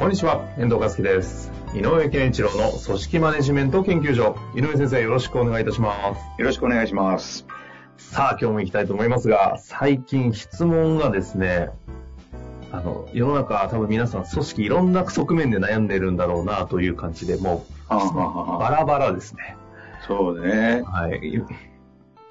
[0.00, 1.52] こんにちは、遠藤和樹です。
[1.74, 4.34] 井上健一郎の組織マネジメント研究所。
[4.56, 6.40] 井上先生、よろしくお願いいたします。
[6.40, 7.44] よろしくお願いします。
[7.98, 11.68] さあ、今日も行きたいと思いますが、最近質問がですね、
[12.72, 19.54] あの、世の中多分皆さん組織いろんな側面で悩んでるんだろうなという感じで、もう、バラバラですね。
[20.06, 20.82] そうね。
[20.86, 21.44] はい。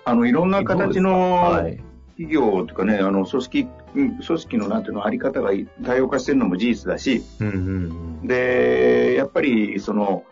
[0.05, 1.79] あの、いろんな形のはい。
[2.19, 5.52] 企業とかね、あの、組織、うん組織のなんていうの、あり方が
[5.83, 10.23] 多様化してるのも事実だし、うんうんで、やっぱり、その、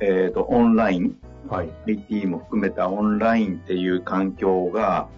[0.00, 1.50] えっ、と、オンライン、うん。
[1.50, 1.70] はい。
[1.86, 5.08] IT も含めたオンラインっていう環境が、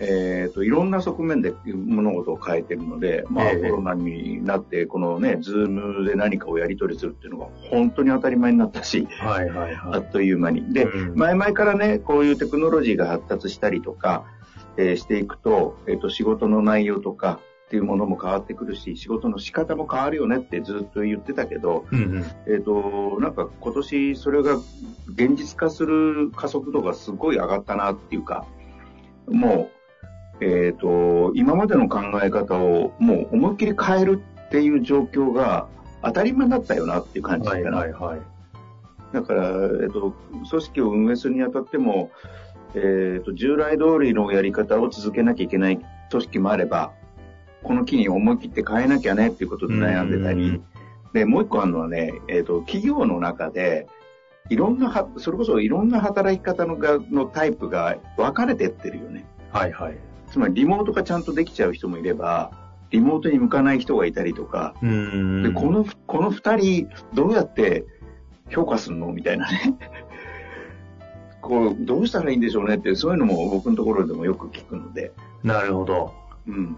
[0.00, 9.98] えっ、と、いろんな側面で物事を変えてるので、まあ、ええコロナになって、このね、ズームで何かをやり取りするっていうのが本当に当たり前になったし、はいはいはい。
[9.98, 10.72] あっという間に。
[10.72, 14.24] で、うん前々からね、こういうテクノロジーが発達したりとか、
[14.76, 22.24] えーしていくと、えっ、と、仕事の内容とかっていうものも変わってくるし、仕事の仕方も変わるよねってずっと言ってたけど、うんうん。
[22.46, 24.56] えっ、と、なんか今年それが
[25.08, 28.46] 現実化する加速度がすごい上がったなっていうか、
[29.26, 29.70] も
[30.40, 35.68] う、えっ、と、今までの考え方をもう思いっきり変えるっていう状況が
[36.02, 37.70] 当たり前だったよなっていう感じかはいな。
[37.70, 38.20] はいはい。
[39.12, 39.48] だから、
[39.82, 40.12] えっと、
[40.50, 42.10] 組織を運営するにあたっても、
[42.74, 45.78] えっと、従来通りのやり方を続けなきゃいけない
[46.10, 46.92] 組織もあれば、
[47.62, 50.62] この機に思い切って変えなきゃねっていうことで悩んでたりうん、
[51.12, 53.86] で、もう一個あるのはね、えっと、企業の中で、
[54.50, 59.24] いろんなは、それこそいろんな働き方のがのタイプが分かれてってるよね。
[59.50, 59.96] はいはい。
[60.26, 62.50] つまりリモートがちゃんとできちゃう人もいれば、
[62.90, 64.74] リモートに向かない人がいたりとか。
[64.82, 64.88] で、
[65.50, 67.86] この、この二人、どうやって
[68.50, 69.12] 評価するの？
[69.12, 69.76] みたいなね。
[71.44, 75.12] こう、どうしたらいいんでしょうねって、そういうのも僕のところでもよく聞くので。
[75.42, 76.14] なるほど。
[76.46, 76.76] うん。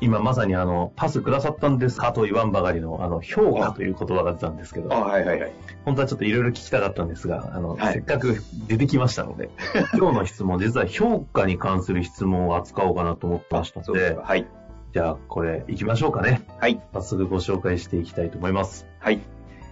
[0.00, 5.52] 今まさにあの、パスくださったんですかと言わんばかりの、あの、評価という言葉が出たんですけあ、ど、はいはいはい。
[5.84, 8.36] 本当はちょっといろいろ聞きたかったんですが、あの、はいせっかく
[8.66, 9.50] 出てきましたので、
[9.96, 14.46] 今日の質問、実は評価に関する質問を扱おうかなと思ってましたのではい。
[14.92, 16.42] じゃあこれ行きましょうかね。
[16.60, 16.80] はい。
[16.92, 18.86] 早速ご紹介していきたいと思います。
[19.00, 19.20] はい。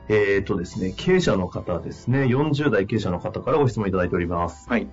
[0.09, 4.69] えーとですね、経営者の方ですね、40代経営者の方からご質問いただいております。
[4.69, 4.89] はい。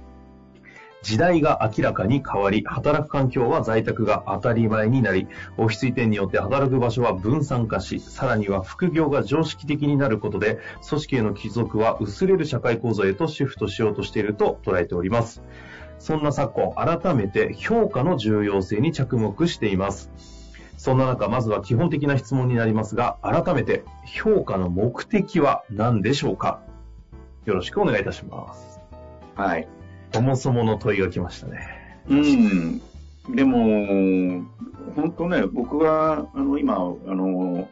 [1.02, 5.28] 時代が明らかに変わり、働く環境は在宅が当たり前になり、
[5.58, 15.42] オフィス移転によって働く場所は分散化し、さらには副業が常識的になることで、組織への帰属は薄れる社会構造へとシフトしようとしていると捉えております。
[16.00, 20.39] そんな昨今、改めて評価の重要性に着目しています。
[20.80, 26.62] そんな中、まずは基本的な質問になりますが、改めて評価の目的は何でしょうか？
[27.44, 28.80] よろしくお願いいたします。
[29.36, 29.68] はい。
[30.14, 32.02] そもそもの問いが来ましたね。
[32.08, 32.82] うん。
[33.36, 34.46] でも、
[34.96, 36.78] 本当ね、僕は、あの、今、あ
[37.14, 37.68] の、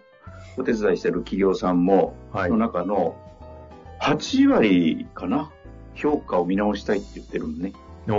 [0.57, 3.15] お手伝いしてる企業さんも、はいの中の
[4.01, 5.49] 8割かな、
[5.95, 7.71] 評価を見直したいって言ってるのね。
[8.09, 8.11] お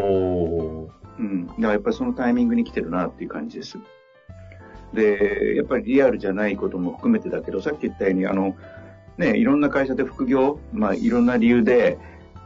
[0.86, 0.88] ー。
[1.18, 1.46] うん。
[1.46, 3.76] だからやっぱりそのタイミングに来てるなっていう感じです。
[4.92, 8.56] で、やっぱりリアルじゃないことも含めてだけど、さっき言ったように、あの、
[9.16, 11.98] ね、いろんな会社で副業、まあ、いろんな理由で、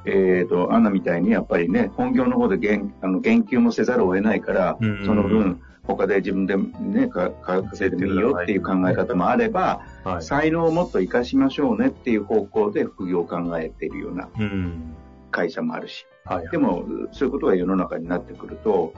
[0.05, 10.23] えっ、と、アンナみたいにやっぱりね、本業の方で言あの言及もせざるを得ないからうんうん、その分、他で自分でね、かか稼いでもいいよっていう考え方もあれば、はい。
[10.23, 14.95] 才能をもっと活かしましょうねっていう方向で副業を考えているようなうん。
[15.31, 16.07] 会社もあるし。
[16.25, 16.49] はい。
[16.51, 18.93] でも、そういうことが世の中になってくると、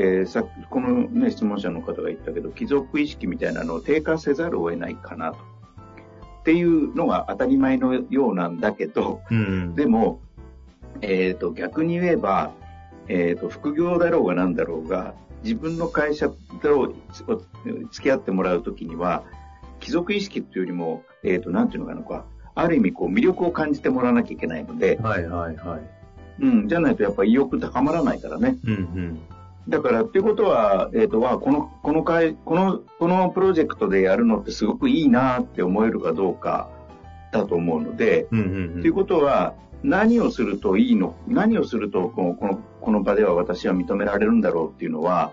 [0.00, 5.38] えーさこの、ね、質問者の方が言ったけど、貴族意識みたいなのを低下せざるを得ないかなと。
[5.38, 9.74] っていうのが当たり前のようなんだけど、うん。
[9.74, 10.20] でも、
[11.00, 12.52] えっ、と、逆に言えば、
[13.08, 16.30] えっ、と、副業だろうが何だろうが、自分の会社
[16.62, 16.94] と
[17.90, 19.24] 付き合ってもらうときには、
[19.80, 22.22] 貴族意識っていうよりも、えっ、と、なんていうのかな、こう
[22.54, 25.80] ある意味こう魅力を感じてもらわなきゃいけないので、はいはいはい。
[26.40, 28.56] うん、じゃないとやっぱり意欲高まらないからね。
[28.64, 29.20] うんうん。
[29.68, 36.70] だから、っていうことは、えっ、と、は、この、この会、この、このプロジェクトでやるのってすごくいいなって思えるかどうか
[37.32, 38.42] だと思うので、うんう
[38.78, 45.32] んということは、何をするといいの、何をするとこの、この、この場では私は認められるんだろうっていうのは、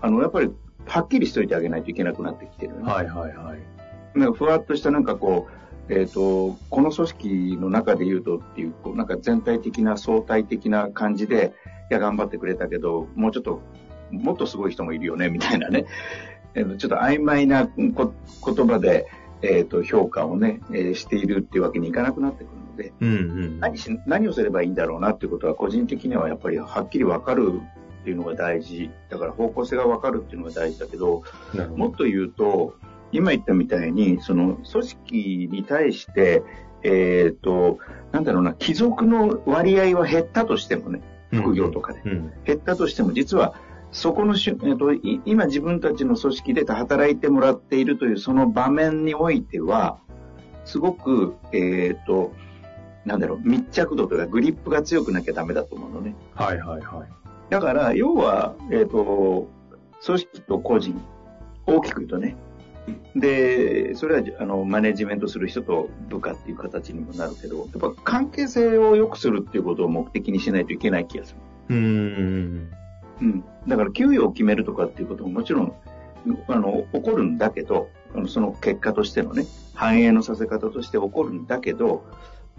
[0.00, 0.50] あの、やっぱり
[0.86, 2.92] はっきりしといてあげないといけなくなってきてるよね。
[2.92, 4.18] はいはいはい。
[4.18, 5.46] なんかふわっとしたなんかこ
[5.88, 13.60] う、えっ、と、この組織の中で言うとっていう、こうなんか全体的な相対的な感じで、いや、頑張ってくれたけど、もうちょっと、
[14.10, 15.86] もっとすごい人もいるよね、みたいなね。
[16.54, 18.14] えーちょっと曖昧なこ
[18.46, 19.06] 言葉で、
[19.42, 23.12] えっ、と、評価をね、えーしているっていうわけにいかなくなってくるので、うんう
[23.48, 23.60] ん。
[23.60, 27.60] 何し、何をすればいいんだろうなっていうことは個人的にはやっぱりはっきりわかる
[28.00, 28.90] っていうのが大事。
[29.10, 31.22] だから方向性がわかるっていうのが大事だけど、
[31.54, 31.76] ど。
[31.76, 32.74] もっと言うと、
[33.12, 36.42] 今言ったみたいに、その組織に対して、
[36.82, 37.78] えっ、と、
[38.12, 41.02] なんだろうな、貴族の割合は減ったとしてもね、
[41.42, 42.02] 副業とかで。
[42.04, 42.32] うん。
[42.44, 43.54] 減ったとしても、実は、
[43.92, 49.98] そこのしゅ、えーと、い今自分たちの組織で働いてもらっているというその場面においては、
[50.64, 52.32] すごく、えっ、と、
[53.04, 56.14] なんだろう、密着度というかグリップが強くなきゃダメだと思うのね。
[56.34, 57.08] はいはいはい。
[57.48, 59.48] だから、要は、えっ、と、
[60.04, 61.00] 組織と個人、
[61.66, 62.36] 大きく言うとね。
[63.14, 71.40] で、それは、あの、マネジメントする人と部下っていう形にもなるけど、やっぱ関係性を良くするっていうことを目的にしないといけない気がする。
[71.70, 72.70] うーん。
[73.22, 73.44] うん。
[73.66, 75.74] だから、給与を決めるとかっていうことももちろん、
[76.48, 82.04] あの、起こるんだけど、あのその結果としてのね、反映のさせ方として起こるんだけど、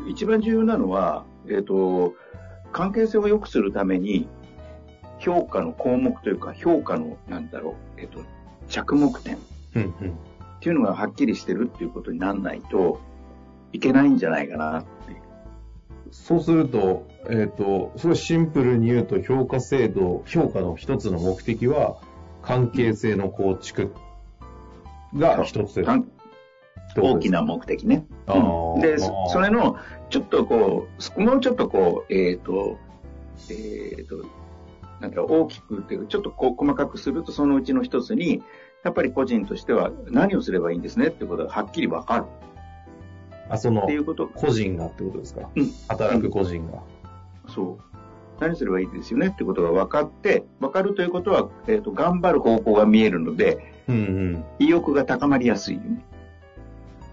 [0.07, 2.13] 一番重要なのは、えっ、と、
[2.71, 4.27] 関係性を良くするために、
[5.19, 8.19] 評価の項目というか、評価の、なんだろう、えっ、と、
[8.67, 9.39] 着目点っ
[9.77, 10.17] うんうん。
[10.59, 12.99] ていうのがはっきりしてるっていうことにならないと
[13.73, 15.21] いけないんじゃないかなっていう。
[16.11, 21.97] そうすると、えっ、と、すごいシンプルに言うと、評価制度、評価の一つの目的は、
[22.41, 23.93] 関係性の構築
[25.13, 25.83] が一つ。
[25.83, 26.09] 関
[26.95, 28.05] 大きな目的ね。
[28.25, 29.77] あーで、そそれの、
[30.09, 30.87] ちょっとこ
[31.17, 32.77] う、もうちょっとこう、えっ、と、
[33.49, 34.25] えっ、と、
[34.99, 38.41] なんか大きくっていうか、ちょっとこう細かくすると、そのうちの一つに、
[38.83, 41.07] やっぱり個人としては何をすればいいんですね？
[41.07, 42.25] っていうことがはっきりわかる
[43.49, 44.27] あ、そのってい、うこと。
[44.27, 46.79] 個人がってことですか、うん働く個人が。
[47.47, 47.83] そう。
[48.39, 49.27] 何すればいいですよね？
[49.27, 54.45] ってことが分かって、分かるということは、えっ、と、頑張る方向が見えるので、うんうん。
[54.59, 56.05] 意欲が高まりやすいよね。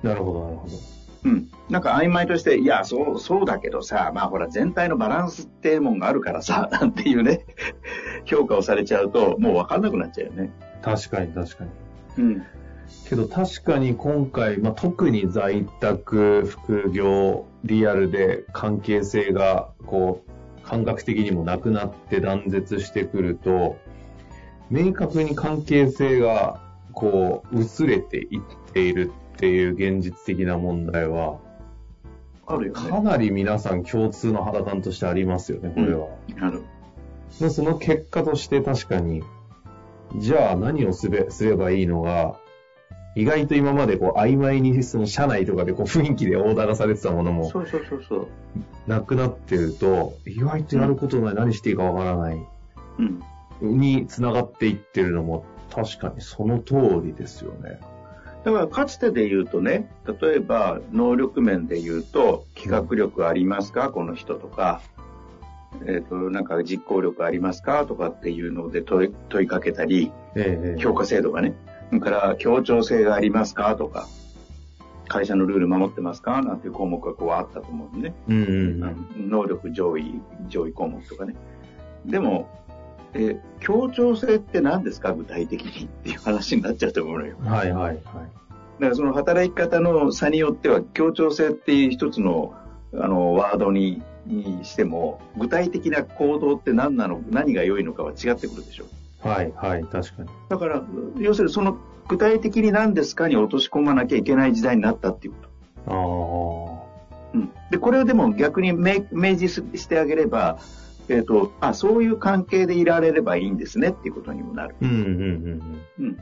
[0.03, 0.94] なるほど、なるほど。
[1.25, 1.51] うん。
[1.71, 7.47] なんか曖昧として、いや、そう、そうだけどさ、まあほら、全体のバランスってもんがあるからさ、 なんていうね、
[8.27, 10.53] 評価をされちゃうと、もう分かんなくなっちゃうよね。
[10.83, 11.71] 確かに確かに。
[12.19, 12.43] うん。
[13.09, 23.77] けど確かに今回、まあ、特に在宅、副業、リアルで関係性が、こう、感覚的にもなくなって断絶してくると、
[24.71, 26.61] 明確に関係性が、
[26.93, 31.39] こう、薄れていっているっていう現実的な問題は、
[32.47, 32.91] あるよね。
[32.91, 36.09] かなり皆さん共通の肌感としてありますよね、これは。
[36.41, 36.63] ある。
[37.41, 39.23] でその結果として確かに、
[40.17, 42.39] じゃあ何をすれすればいいのが、
[43.17, 48.29] 意外と今までこう曖昧にその社内とかでこう雰囲気でオーダーがされてたものもそうそうそうそう。
[48.87, 52.47] なくなってると、意外とやることない、何していいかわからない
[53.61, 53.79] うん。
[53.79, 57.81] に繋がっていってるのも確かにその通りですよね。
[58.45, 59.89] だから、かつてで言うとね、
[60.21, 63.89] 例えば、能力面で言うと、企画力ありますか？
[63.91, 64.83] この人とか、
[65.87, 67.87] えっ、と、なんか実行力ありますか？
[67.87, 71.55] とかっていうので問い問いかけたり、ええ評価制度がね、
[71.89, 73.75] それから協調性がありますか？
[73.77, 74.07] とか、
[75.09, 76.43] 会社のルール守ってますか？
[76.43, 78.15] なんていう項目がこうあったと思うのね。
[78.29, 78.83] うんうん
[79.17, 79.31] うん。
[79.31, 81.35] 能力上位、上位項目とかね。
[82.05, 82.49] でも、
[83.15, 85.15] えー協調性って何ですか？
[85.15, 87.37] 具体的にっていう話になっちゃうと思うのよ。
[87.43, 87.99] はいはいはい。
[87.99, 92.55] だからその働き方の差によっては協調性っていう一つの
[92.93, 97.23] あのワードににしても具体的な行動って何なの？
[97.31, 98.85] 何が良いのかは違ってくるでしょ
[99.27, 100.29] はいはい、確かに。
[100.51, 100.83] だから
[101.17, 101.79] 要するにその
[102.09, 105.39] 具体的に何ですかに落とし込まなきゃいけない時代になったっていうこ
[105.87, 105.91] あ
[107.33, 110.59] と、うん、でこれをでも逆に明明示してあげれば
[111.09, 114.85] えっ、とあそういう関係でいられればいいんですねっていうことにもなるあ。
[114.85, 116.17] うんうんうんうん。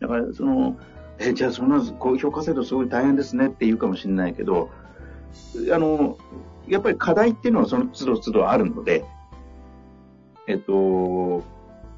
[0.00, 0.76] だから、その、
[1.18, 4.70] え、じゃあそんな、こう、評価制度すごい大変ですねって言うかもしれないけど、
[5.72, 6.18] あの、
[6.68, 9.04] やっぱり課題っていうのはその都度都度あるので、
[10.46, 11.42] えっと、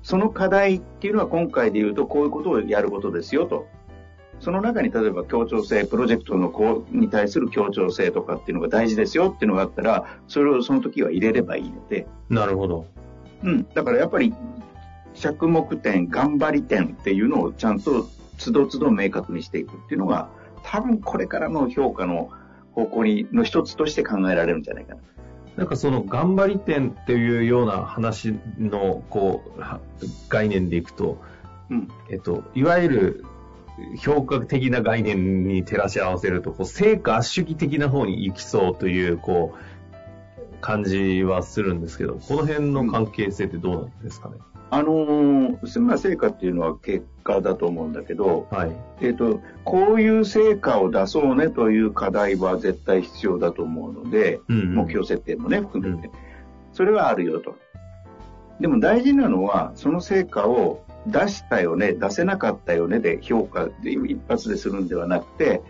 [0.02, 3.67] その課題っていうのは今回で言うとこういうことをやることですよと。
[4.40, 12.37] その中に例えば協調性、プロジェクトの子に対する協調性とかっていうのが大事ですよっていうのがあったら、それをその時は入れればいいので、うん。
[12.37, 12.87] なるほど。
[13.44, 13.66] うん。
[13.75, 14.35] だからやっぱり、
[15.14, 20.30] 着目点、頑張り点っていうのをちゃんとつどつど明確にしていくっていうのが、
[20.62, 22.30] 多分これからの評価の
[22.73, 25.00] 方向に、の一つとして考えられるんじゃないかな。
[25.56, 29.80] なんかその頑張り点っていうような話のこうは
[30.30, 31.20] 概念でいくと、
[31.68, 31.88] うん。
[32.09, 33.25] えっと、いわゆる
[33.99, 44.37] 評価的な概念に照らし合わせると、こう、成果主義的な方に行きそうという、こう、感じはするんですけど、この辺の関係性ってどうなんですかね？
[44.73, 48.73] あのー、まあ、成果っていうのは結果だと思うんだけど、はい。
[49.01, 56.11] えっ、と、こういう成果を出そうねという課題は絶対必要だと思うので、うんうん目標設定もね、含めて。
[56.73, 57.57] それはあるよと。
[58.61, 65.62] でも大事なのは、その成果を出したよね、出せなかったよねで評価で一発でするんではなくて、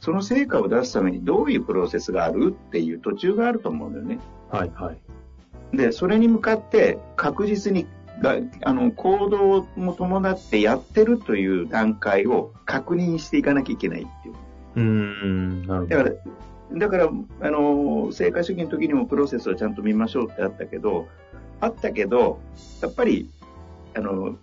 [0.00, 4.18] その成果を出すためにどういうプロセスがあるっていう途中があると思うんだよね。
[4.50, 5.76] はい、はい。
[5.76, 7.86] で、それに向かって確実に
[8.20, 14.34] があの行動も伴ってやってるという段階を確認していかなきゃいけないっていう。
[14.76, 15.96] うーん、なるほど。
[15.96, 17.10] だから、だから、
[17.48, 21.08] あの、成果主義の時にもプロセスをちゃんと見ましょうってあったけど、
[21.60, 22.40] あったけど、
[22.82, 23.30] やっぱり、
[23.96, 24.36] あの、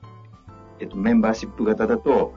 [0.85, 2.35] えっと、メンバーシップ型だと、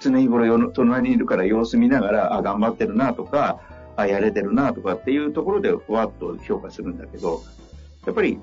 [0.00, 3.60] 常日頃隣にいるから様子見ながら、あ、頑張ってるなとか、
[3.94, 7.42] あ、やれてるなとかっていうところで、ふわっと評価するんだけど、
[8.06, 8.38] やっぱり、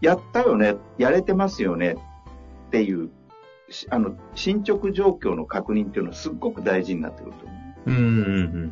[0.00, 1.96] やったよね、やれてますよね
[2.68, 3.10] っていう、
[3.68, 7.54] しあの、進捗状況の確認っていうのはすっごく大事になってくると思
[7.86, 7.90] う。
[7.90, 8.02] うん、うん、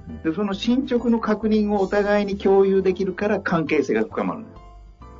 [0.08, 4.44] うんで、その進捗の確認をお互いに共有できるから関係性が深まる。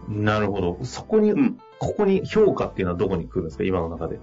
[0.09, 0.79] なるほど。
[0.85, 1.59] そこに、うん。
[1.79, 3.65] ここに評価っていうのはどこに来るんですか？
[3.65, 4.19] 今の中で。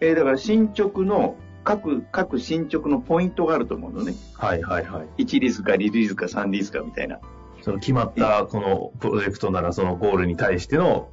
[0.00, 4.14] えーだから進捗の、各、各進捗のポイントがあると思うのね。
[4.34, 5.24] はい、はい、はい。
[5.24, 7.18] 1リズか2リズか3リズかみたいな。
[7.62, 11.08] その決まったこのプロジェクトならそのゴールに対しての、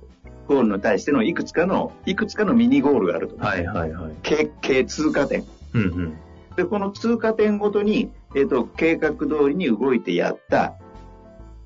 [0.47, 3.37] ゴールに対してのいくつかの、いくつかのミニゴールがあると。
[3.37, 4.13] はい、はい、はい。
[4.21, 5.43] 計、計通過点。
[5.73, 6.17] うん、うん。
[6.55, 10.75] で、この通過点ごとに、えっ、と、計画通りに動いてやった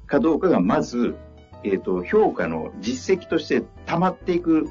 [0.05, 1.15] かどうかがまず、
[1.63, 4.69] えっ、と、評価の実績として溜まっていく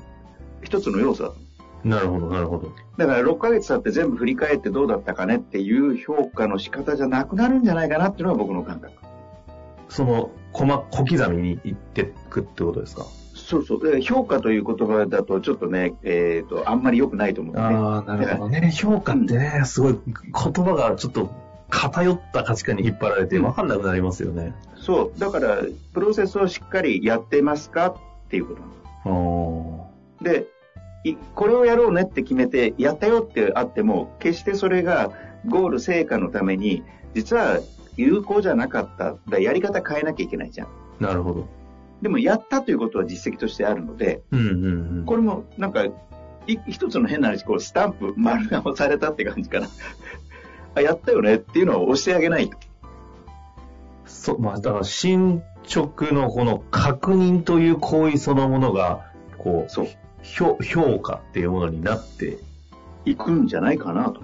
[0.62, 1.45] 一つの要素だと思う
[1.84, 2.72] なるほど、なるほど。
[2.96, 8.94] だから6ヶ月経って全部振り返ってどうだったかねっていう評価の仕方じゃなくなるんじゃないかなっていうのが僕の感覚。
[9.88, 13.06] その、細、小刻みにいってくってことですか？
[13.34, 13.80] そうそう。
[13.90, 17.60] で評価という言葉だとちょっとね、えっ、と、あんまり良くないと思うね。
[17.60, 18.72] ああ、なるほどね。
[18.72, 21.30] 評価ってね、すごい言葉がちょっと
[21.70, 24.54] 偏った価値観に引っ張られて分かんなくなりますよね。
[24.76, 25.18] そう。
[25.20, 25.58] だから、
[25.92, 27.96] プロセスをしっかりやってますかっ
[28.30, 28.66] ていうことな
[29.14, 30.46] のおで、い
[31.14, 35.12] これをやろうねって決めて、やったよってあっても、決してそれが
[35.46, 36.82] ゴール成果のために、
[37.14, 37.60] 実は
[37.96, 39.16] 有効じゃなかった。
[39.28, 40.68] だやり方変えなきゃいけないじゃん。
[41.00, 41.48] なるほど。
[42.02, 44.64] でも、やったということは実績としてあるので、うんうん
[44.98, 45.04] うん。
[45.06, 45.92] これもなんか、い
[46.68, 49.68] 一つの変な話、こう、スタンプ、丸が押されたって感じかな。
[50.74, 52.58] あ、やったよねっていうのを押してあげないと。
[54.04, 59.06] そう、まあ、だから進捗のこの確認という行為そのものが、
[59.38, 59.86] こう、そう。
[60.34, 62.38] 評評価っていうものになって、
[63.04, 64.20] いくんじゃないかなと。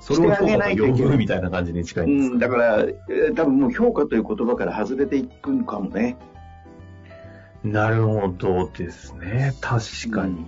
[0.00, 6.16] それを評価と呼ぶみたいな感じに近いんですうん、だから、えー多分もう評価という言葉から外れていくのかもね。
[7.64, 9.54] なるほどですね。
[9.60, 10.32] 確かに。
[10.32, 10.46] うん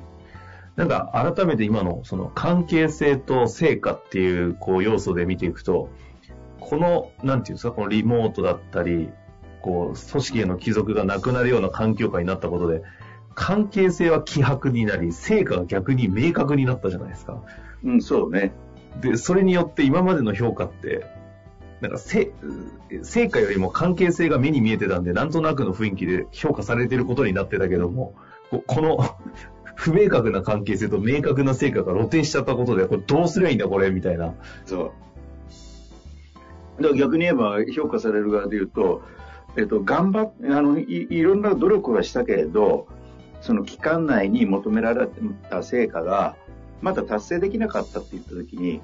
[0.78, 5.88] なんか改めて今のその関係性と成果っていうこう要素で見ていくと、
[6.60, 9.10] この、なんていうんですか、このリモートだったり、
[9.60, 12.82] こう、組織への帰属がなくなるような環境下になったことで、
[13.38, 17.40] 関係性は希薄になり、成果が逆に明確になったじゃないですか。
[17.84, 18.52] うん、そうね。
[19.00, 21.06] で、それによって今までの評価って、
[21.80, 22.32] なんかせ、
[23.04, 28.16] 成果よりも関係性が目に見えてたんで、なんとなくの雰囲気で評価されてることになってたけども、
[28.50, 28.98] ここの
[29.76, 34.34] 不明確な関係性と明確な成果が露呈しちゃったことで、これどうすりゃいいんだこれ、みたいな。
[34.66, 34.92] そ
[36.78, 36.82] う。
[36.82, 39.02] だから逆に言えば評価される側で言うと、
[39.56, 42.88] えっと、頑張っあのい、いろんな努力はしたけれど、
[43.40, 45.08] その期間内に求められ
[45.50, 46.36] た成果が、
[46.80, 48.80] まだ達成できなかったって言ったときに、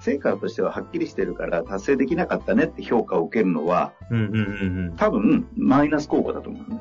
[0.00, 6.80] 成果としてははっきりしてるから達成できなかったねって評価を受けるのは、うんうんうん多分マイナス効果だと思うね。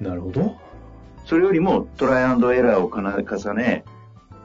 [0.00, 0.06] うん。
[0.06, 0.56] なるほど。
[1.24, 3.84] それよりもトライアンドエラーを重ね、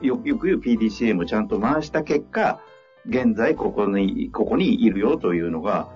[0.02, 2.60] よよく言う PDCA もちゃんと回した結果、
[3.08, 5.90] 現在ここに、ここにいるよというのが、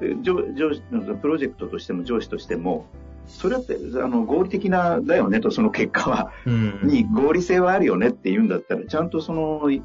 [0.00, 0.82] え上上司
[1.20, 2.86] プロジェクトとしても上司としても、
[3.26, 9.80] それってあの合理的なだよねと、その結果は、うんに合理性はあるよねって言うんだったら、ちゃんとそのえ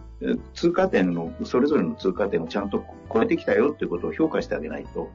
[0.53, 5.09] 通過点の、それぞれの通過点をちゃんと超えてきたよっていうことを評価してあげないと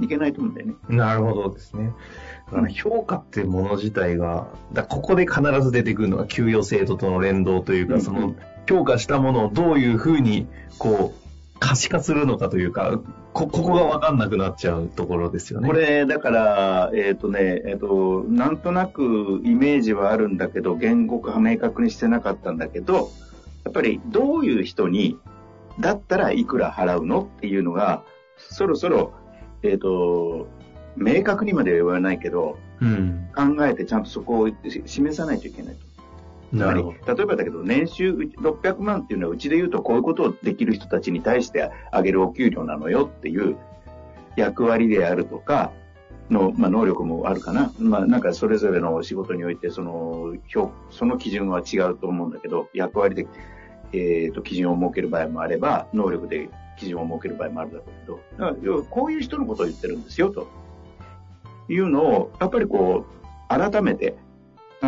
[0.00, 0.74] いけないと思うんだよね。
[0.88, 1.92] なるほどですね。
[2.46, 8.34] だから評価っていうもの自体が、だここで必ず出てくるのが給与制度との連動というか、うんその
[8.68, 10.46] 評価したものをどういうふうに
[10.78, 11.21] こう
[11.62, 13.00] 可視化するのかというか、
[13.32, 15.68] こ、ここがわかんなくなっちゃうところですよね。
[15.68, 23.10] これ、だから、えっ、とね、えっ、と、なんとなくイメージはあるんだけど、言語化明確にしてなかったんだけど、
[23.64, 25.18] やっぱりどういう人に、
[25.78, 28.02] だったらいくら払うのっていうのが、
[28.36, 29.12] そろそろ、
[29.62, 30.48] えっ、と、
[30.96, 33.28] 明確にまでは言わないけど、うん。
[33.36, 34.50] 考えてちゃんとそこを
[34.84, 35.91] 示さないといけないと。
[36.52, 43.56] なるほつまり例えばだけど、年収600万っていうのは、うちで言うとこういうことをできる人たちに対してあげるお給料なのよっていう
[44.36, 45.72] 役割であるとか、
[46.30, 47.72] の、まあ、能力もあるかな。
[47.78, 50.34] まあ、なんかそれぞれの仕事において、その、
[50.90, 53.26] その基準は違うと思うんだけど、役割で、
[53.92, 60.48] えっ、と、基準を設ける場合もあれば、能力で基準を設ける場合もあるだろうけど、だから要はこういう人のことを言ってるんですよ、と。
[61.68, 64.16] いうのを、やっぱりこう、改めて、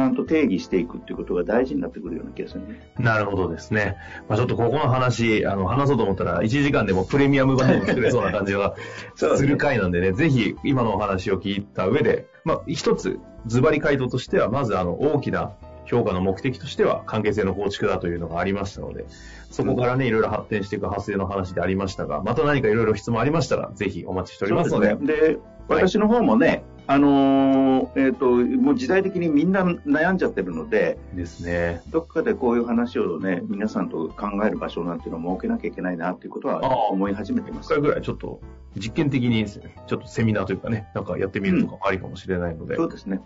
[0.09, 2.81] んと定義していくっていうことが大事になってくるような気がするね。
[2.99, 3.05] ど。
[3.05, 3.97] なるほどですね。
[4.29, 8.75] まあちょっとここの話、あの、話そうと思ったら、1時間でもプレミアム版でも作れそうな感じが
[9.15, 15.53] する回なんでね、ぜひ今のお話を聞いた上で、まあ一つ、ズバリ回答としては、まずあの、大きな
[15.87, 19.05] 評価の目的としては、関係性の構築だというのがありましたので、
[19.51, 25.29] そこからね、いろいろ発展していく発生の話でありましたが、また何かいろいろ質問ありましたら、ぜひお待ちしておりますので、ですね。
[25.35, 31.83] で、私の方もね、あのーえっ、と、もう時代的にみんな悩んじゃってるので、ですね。
[31.89, 37.67] どっかでこういう話をね、皆さんと考える場所なんていうのを設けなきゃいけないなっていうことは思い始めています。
[37.67, 38.41] 一回ぐらいちょっと
[38.77, 43.21] 実験的にですね、ちょっとセミナーというかね、なんかやってみるとかもありかもしれないので、そうですね。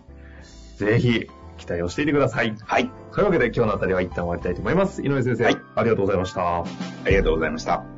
[0.77, 2.55] ぜひ期待をしていてください。
[2.61, 2.91] はい。
[3.13, 5.03] というわけで今日のあたりは一旦終わりたいと思います。
[5.03, 6.61] 井上先生、はいありがとうございました。
[6.61, 6.65] あ
[7.09, 7.98] りがとうございました。